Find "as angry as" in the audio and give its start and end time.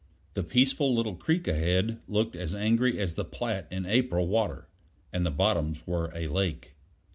2.35-3.13